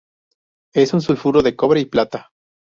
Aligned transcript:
Es 0.73 0.95
un 0.95 1.01
sulfuro 1.01 1.43
de 1.43 1.55
cobre 1.55 1.79
y 1.79 1.85
plata. 1.85 2.31